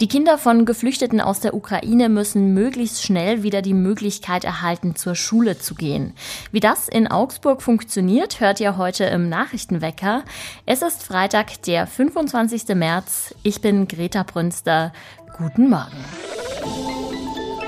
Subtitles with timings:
[0.00, 5.16] Die Kinder von Geflüchteten aus der Ukraine müssen möglichst schnell wieder die Möglichkeit erhalten, zur
[5.16, 6.14] Schule zu gehen.
[6.52, 10.22] Wie das in Augsburg funktioniert, hört ihr heute im Nachrichtenwecker.
[10.66, 12.76] Es ist Freitag, der 25.
[12.76, 13.34] März.
[13.42, 14.92] Ich bin Greta Brünster.
[15.36, 16.04] Guten Morgen.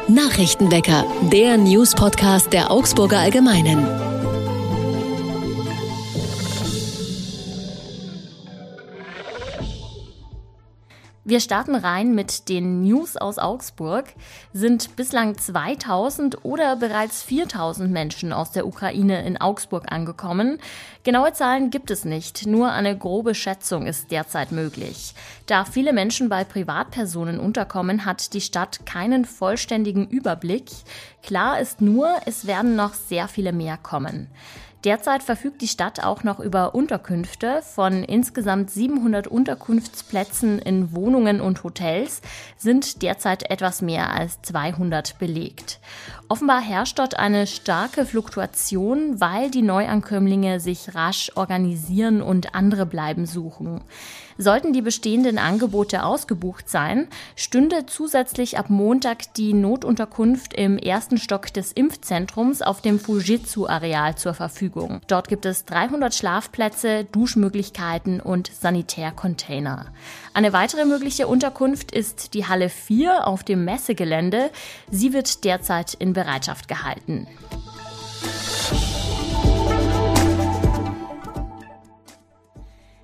[0.07, 4.10] Nachrichtenwecker, der News-Podcast der Augsburger Allgemeinen.
[11.31, 14.07] Wir starten rein mit den News aus Augsburg.
[14.53, 20.59] Sind bislang 2000 oder bereits 4000 Menschen aus der Ukraine in Augsburg angekommen?
[21.05, 25.15] Genaue Zahlen gibt es nicht, nur eine grobe Schätzung ist derzeit möglich.
[25.47, 30.69] Da viele Menschen bei Privatpersonen unterkommen, hat die Stadt keinen vollständigen Überblick.
[31.23, 34.27] Klar ist nur, es werden noch sehr viele mehr kommen.
[34.85, 37.61] Derzeit verfügt die Stadt auch noch über Unterkünfte.
[37.63, 42.23] Von insgesamt 700 Unterkunftsplätzen in Wohnungen und Hotels
[42.57, 45.81] sind derzeit etwas mehr als 200 belegt.
[46.29, 53.27] Offenbar herrscht dort eine starke Fluktuation, weil die Neuankömmlinge sich rasch organisieren und andere bleiben
[53.27, 53.83] suchen.
[54.41, 61.53] Sollten die bestehenden Angebote ausgebucht sein, stünde zusätzlich ab Montag die Notunterkunft im ersten Stock
[61.53, 65.03] des Impfzentrums auf dem Fujitsu-Areal zur Verfügung.
[65.09, 69.93] Dort gibt es 300 Schlafplätze, Duschmöglichkeiten und Sanitärcontainer.
[70.33, 74.51] Eine weitere mögliche Unterkunft ist die Halle 4 auf dem Messegelände.
[74.91, 77.27] Sie wird derzeit in Bereitschaft gehalten.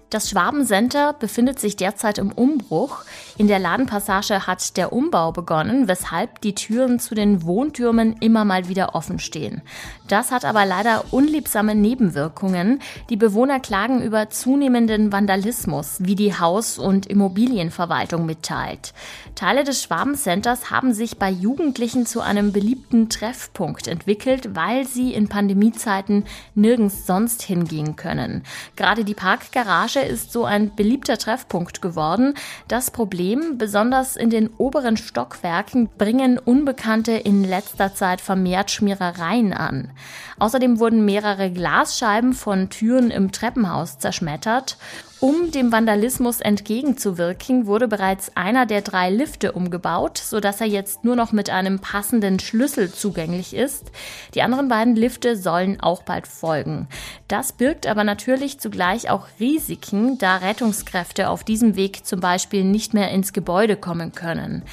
[0.09, 3.03] Das Schwaben-Center befindet sich derzeit im Umbruch.
[3.39, 8.69] In der Ladenpassage hat der Umbau begonnen, weshalb die Türen zu den Wohntürmen immer mal
[8.69, 9.63] wieder offen stehen.
[10.07, 12.81] Das hat aber leider unliebsame Nebenwirkungen.
[13.11, 18.95] Die Bewohner klagen über zunehmenden Vandalismus, wie die Haus- und Immobilienverwaltung mitteilt.
[19.35, 25.29] Teile des Schwaben-Centers haben sich bei Jugendlichen zu einem beliebten Treffpunkt entwickelt, weil sie in
[25.29, 28.45] Pandemiezeiten nirgends sonst hingehen können.
[28.77, 32.35] Gerade die Parkgarage ist so ein beliebter Treffpunkt geworden.
[32.69, 39.91] Das Problem, besonders in den oberen Stockwerken, bringen Unbekannte in letzter Zeit vermehrt Schmierereien an.
[40.39, 44.77] Außerdem wurden mehrere Glasscheiben von Türen im Treppenhaus zerschmettert
[45.21, 51.17] um dem Vandalismus entgegenzuwirken, wurde bereits einer der drei Lifte umgebaut, sodass er jetzt nur
[51.17, 53.91] noch mit einem passenden Schlüssel zugänglich ist.
[54.35, 56.87] Die anderen beiden Lifte sollen auch bald folgen.
[57.29, 62.93] Das birgt aber natürlich zugleich auch Risiken, da Rettungskräfte auf diesem Weg zum Beispiel nicht
[62.93, 64.65] mehr ins Gebäude kommen können.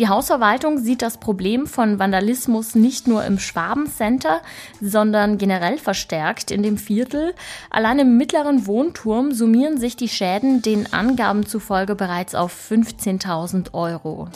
[0.00, 4.40] Die Hausverwaltung sieht das Problem von Vandalismus nicht nur im Schwabencenter,
[4.80, 7.34] sondern generell verstärkt in dem Viertel.
[7.68, 14.28] Allein im mittleren Wohnturm summieren sich die Schäden den Angaben zufolge bereits auf 15.000 Euro.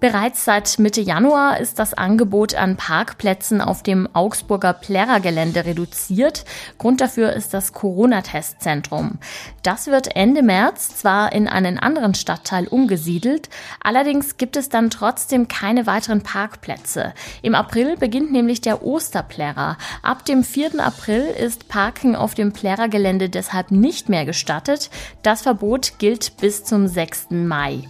[0.00, 6.44] Bereits seit Mitte Januar ist das Angebot an Parkplätzen auf dem Augsburger Plärrer-Gelände reduziert.
[6.78, 9.18] Grund dafür ist das Corona-Testzentrum.
[9.64, 13.48] Das wird Ende März zwar in einen anderen Stadtteil umgesiedelt,
[13.82, 17.12] allerdings gibt es dann trotzdem keine weiteren Parkplätze.
[17.42, 19.78] Im April beginnt nämlich der Osterplärrer.
[20.02, 20.78] Ab dem 4.
[20.78, 24.90] April ist Parken auf dem Plärrer-Gelände deshalb nicht mehr gestattet.
[25.24, 27.30] Das Verbot gilt bis zum 6.
[27.30, 27.82] Mai.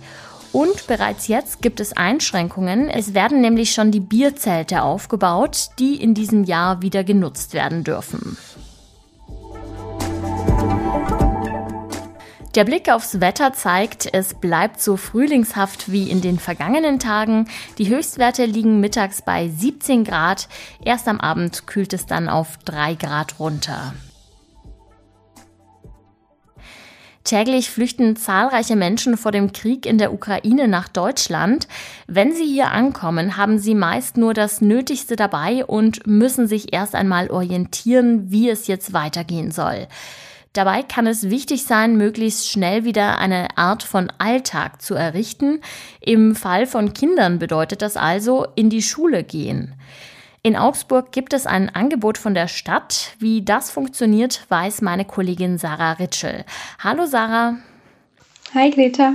[0.59, 2.89] Und bereits jetzt gibt es Einschränkungen.
[2.89, 8.37] Es werden nämlich schon die Bierzelte aufgebaut, die in diesem Jahr wieder genutzt werden dürfen.
[12.57, 17.47] Der Blick aufs Wetter zeigt, es bleibt so frühlingshaft wie in den vergangenen Tagen.
[17.79, 20.49] Die Höchstwerte liegen mittags bei 17 Grad.
[20.85, 23.95] Erst am Abend kühlt es dann auf 3 Grad runter.
[27.29, 31.69] Täglich flüchten zahlreiche Menschen vor dem Krieg in der Ukraine nach Deutschland.
[32.07, 36.95] Wenn sie hier ankommen, haben sie meist nur das Nötigste dabei und müssen sich erst
[36.95, 39.89] einmal orientieren, wie es jetzt weitergehen soll.
[40.55, 45.61] Dabei kann es wichtig sein, möglichst schnell wieder eine Art von Alltag zu errichten.
[46.01, 49.75] Im Fall von Kindern bedeutet das also in die Schule gehen.
[50.43, 53.17] In Augsburg gibt es ein Angebot von der Stadt.
[53.19, 56.45] Wie das funktioniert, weiß meine Kollegin Sarah Ritschel.
[56.79, 57.57] Hallo Sarah.
[58.55, 59.15] Hi Greta.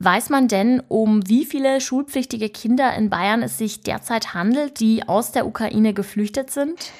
[0.00, 5.08] Weiß man denn, um wie viele schulpflichtige Kinder in Bayern es sich derzeit handelt, die
[5.08, 6.92] aus der Ukraine geflüchtet sind?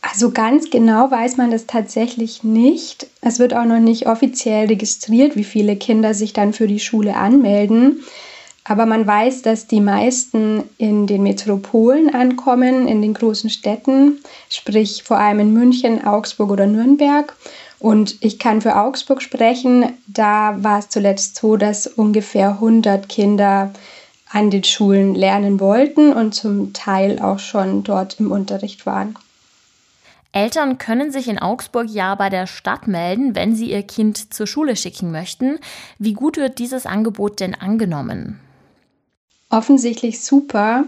[0.00, 3.06] Also ganz genau weiß man das tatsächlich nicht.
[3.20, 7.16] Es wird auch noch nicht offiziell registriert, wie viele Kinder sich dann für die Schule
[7.16, 8.02] anmelden.
[8.64, 15.02] Aber man weiß, dass die meisten in den Metropolen ankommen, in den großen Städten, sprich
[15.02, 17.34] vor allem in München, Augsburg oder Nürnberg.
[17.80, 23.72] Und ich kann für Augsburg sprechen, da war es zuletzt so, dass ungefähr 100 Kinder
[24.30, 29.16] an den Schulen lernen wollten und zum Teil auch schon dort im Unterricht waren.
[30.30, 34.46] Eltern können sich in Augsburg ja bei der Stadt melden, wenn sie ihr Kind zur
[34.46, 35.58] Schule schicken möchten.
[35.98, 38.40] Wie gut wird dieses Angebot denn angenommen?
[39.52, 40.86] Offensichtlich super.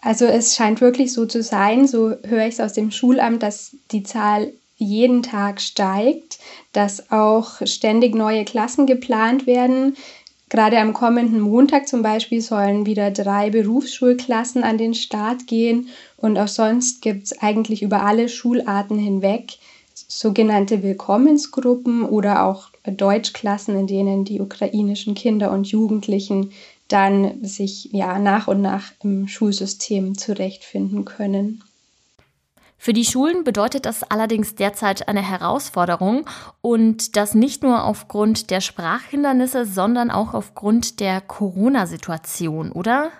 [0.00, 3.76] Also es scheint wirklich so zu sein, so höre ich es aus dem Schulamt, dass
[3.92, 6.38] die Zahl jeden Tag steigt,
[6.72, 9.94] dass auch ständig neue Klassen geplant werden.
[10.48, 16.38] Gerade am kommenden Montag zum Beispiel sollen wieder drei Berufsschulklassen an den Start gehen und
[16.38, 19.58] auch sonst gibt es eigentlich über alle Schularten hinweg
[20.08, 26.52] sogenannte Willkommensgruppen oder auch Deutschklassen, in denen die ukrainischen Kinder und Jugendlichen
[26.88, 31.62] dann sich ja nach und nach im Schulsystem zurechtfinden können.
[32.80, 36.26] Für die Schulen bedeutet das allerdings derzeit eine Herausforderung
[36.60, 43.10] und das nicht nur aufgrund der Sprachhindernisse, sondern auch aufgrund der Corona-Situation, oder?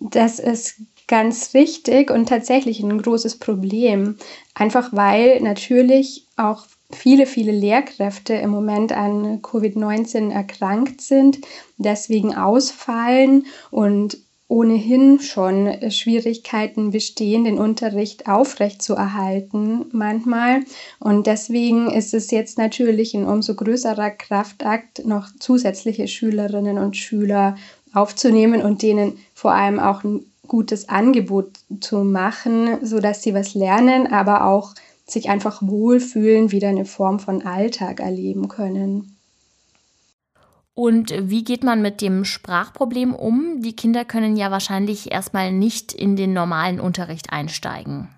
[0.00, 4.16] Das ist ganz richtig und tatsächlich ein großes Problem.
[4.54, 11.38] Einfach weil natürlich auch viele, viele Lehrkräfte im Moment an Covid-19 erkrankt sind,
[11.78, 14.18] deswegen ausfallen und
[14.50, 20.62] ohnehin schon Schwierigkeiten bestehen, den Unterricht aufrechtzuerhalten manchmal.
[20.98, 27.56] Und deswegen ist es jetzt natürlich ein umso größerer Kraftakt, noch zusätzliche Schülerinnen und Schüler
[27.94, 34.08] aufzunehmen und denen vor allem auch ein gutes Angebot zu machen, sodass sie was lernen,
[34.08, 34.74] aber auch
[35.10, 39.16] sich einfach wohlfühlen, wieder eine Form von Alltag erleben können.
[40.74, 43.60] Und wie geht man mit dem Sprachproblem um?
[43.60, 48.08] Die Kinder können ja wahrscheinlich erstmal nicht in den normalen Unterricht einsteigen.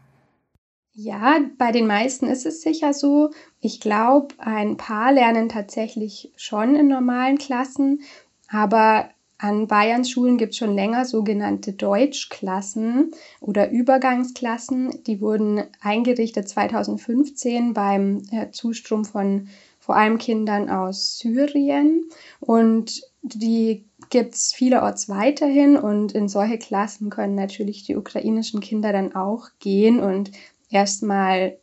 [0.94, 3.30] Ja, bei den meisten ist es sicher so.
[3.60, 8.02] Ich glaube, ein paar lernen tatsächlich schon in normalen Klassen,
[8.48, 9.08] aber
[9.42, 13.10] an Bayerns Schulen gibt es schon länger sogenannte Deutschklassen
[13.40, 15.02] oder Übergangsklassen.
[15.04, 19.48] Die wurden eingerichtet 2015 beim äh, Zustrom von
[19.80, 22.08] vor allem Kindern aus Syrien.
[22.38, 25.76] Und die gibt es vielerorts weiterhin.
[25.76, 30.30] Und in solche Klassen können natürlich die ukrainischen Kinder dann auch gehen und
[30.70, 31.58] erstmal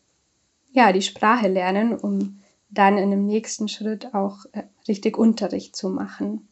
[0.73, 2.39] ja, die Sprache lernen, um
[2.69, 6.48] dann in dem nächsten Schritt auch äh, richtig Unterricht zu machen.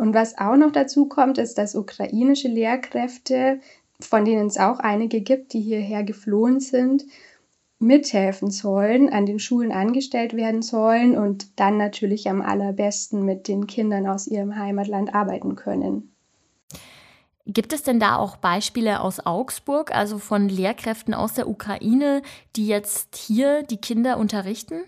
[0.00, 3.60] Und was auch noch dazu kommt, ist, dass ukrainische Lehrkräfte,
[4.00, 7.04] von denen es auch einige gibt, die hierher geflohen sind,
[7.78, 13.66] mithelfen sollen, an den Schulen angestellt werden sollen und dann natürlich am allerbesten mit den
[13.66, 16.14] Kindern aus ihrem Heimatland arbeiten können.
[17.44, 22.22] Gibt es denn da auch Beispiele aus Augsburg, also von Lehrkräften aus der Ukraine,
[22.56, 24.80] die jetzt hier die Kinder unterrichten?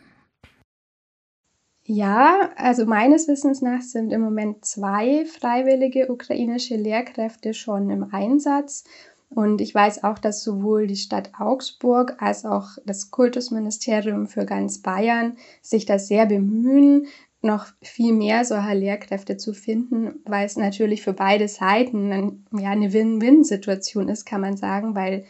[1.84, 8.84] Ja, also meines Wissens nach sind im Moment zwei freiwillige ukrainische Lehrkräfte schon im Einsatz.
[9.30, 14.80] Und ich weiß auch, dass sowohl die Stadt Augsburg als auch das Kultusministerium für ganz
[14.82, 17.06] Bayern sich da sehr bemühen,
[17.40, 22.70] noch viel mehr solcher Lehrkräfte zu finden, weil es natürlich für beide Seiten ein, ja,
[22.70, 25.24] eine Win-Win-Situation ist, kann man sagen, weil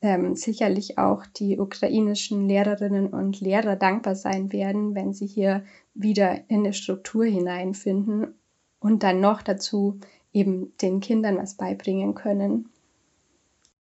[0.00, 6.48] ähm, sicherlich auch die ukrainischen Lehrerinnen und Lehrer dankbar sein werden, wenn sie hier wieder
[6.48, 8.34] in eine Struktur hineinfinden
[8.80, 9.98] und dann noch dazu
[10.32, 12.68] eben den Kindern was beibringen können.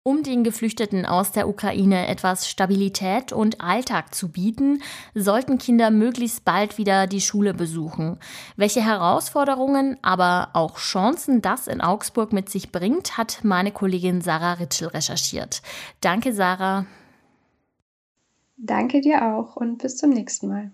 [0.04, 4.82] Um den Geflüchteten aus der Ukraine etwas Stabilität und Alltag zu bieten,
[5.14, 8.18] sollten Kinder möglichst bald wieder die Schule besuchen.
[8.56, 14.54] Welche Herausforderungen, aber auch Chancen das in Augsburg mit sich bringt, hat meine Kollegin Sarah
[14.54, 15.62] Ritschel recherchiert.
[16.02, 16.88] Danke, Sarah.
[18.58, 20.72] Danke dir auch und bis zum nächsten Mal.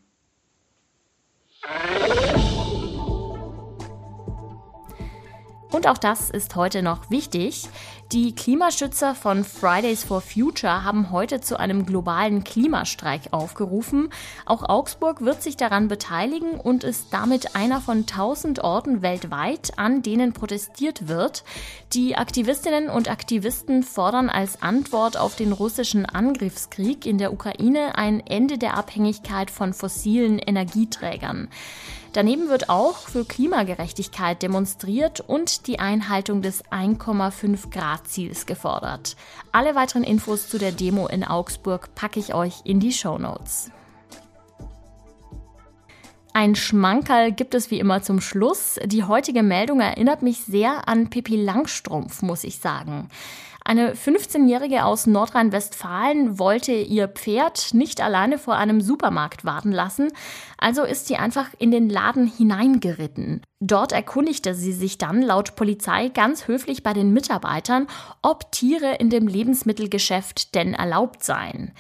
[5.88, 7.70] Auch das ist heute noch wichtig.
[8.12, 14.10] Die Klimaschützer von Fridays for Future haben heute zu einem globalen Klimastreik aufgerufen.
[14.46, 20.02] Auch Augsburg wird sich daran beteiligen und ist damit einer von 1000 Orten weltweit, an
[20.02, 21.46] denen protestiert wird.
[21.94, 28.20] Die Aktivistinnen und Aktivisten fordern als Antwort auf den russischen Angriffskrieg in der Ukraine ein
[28.26, 31.48] Ende der Abhängigkeit von fossilen Energieträgern.
[32.18, 39.16] Daneben wird auch für Klimagerechtigkeit demonstriert und die Einhaltung des 1,5 Grad Ziels gefordert.
[39.52, 43.70] Alle weiteren Infos zu der Demo in Augsburg packe ich euch in die Show Notes.
[46.34, 48.80] Ein Schmankerl gibt es wie immer zum Schluss.
[48.84, 53.10] Die heutige Meldung erinnert mich sehr an Pippi Langstrumpf, muss ich sagen.
[53.68, 60.08] Eine 15-Jährige aus Nordrhein-Westfalen wollte ihr Pferd nicht alleine vor einem Supermarkt warten lassen,
[60.58, 63.42] also ist sie einfach in den Laden hineingeritten.
[63.60, 67.88] Dort erkundigte sie sich dann laut Polizei ganz höflich bei den Mitarbeitern,
[68.22, 71.72] ob Tiere in dem Lebensmittelgeschäft denn erlaubt seien.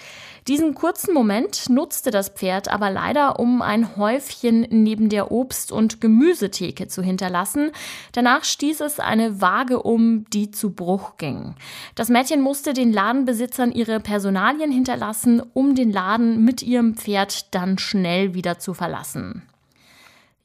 [0.48, 6.02] Diesen kurzen Moment nutzte das Pferd aber leider, um ein Häufchen neben der Obst- und
[6.02, 7.70] Gemüsetheke zu hinterlassen.
[8.12, 11.54] Danach stieß es eine Waage um, die zu Bruch ging.
[11.94, 17.78] Das Mädchen musste den Ladenbesitzern ihre Personalien hinterlassen, um den Laden mit ihrem Pferd dann
[17.78, 19.44] schnell wieder zu verlassen.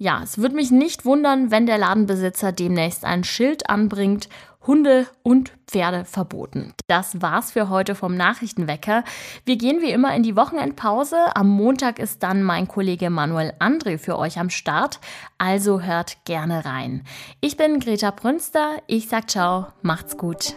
[0.03, 4.29] Ja, es würde mich nicht wundern, wenn der Ladenbesitzer demnächst ein Schild anbringt
[4.67, 6.75] Hunde und Pferde verboten.
[6.89, 9.05] Das war's für heute vom Nachrichtenwecker.
[9.45, 11.37] Wir gehen wie immer in die Wochenendpause.
[11.37, 14.99] Am Montag ist dann mein Kollege Manuel André für euch am Start.
[15.39, 17.05] Also hört gerne rein.
[17.41, 18.83] Ich bin Greta Brünster.
[18.89, 19.69] Ich sag ciao.
[19.83, 20.57] Macht's gut.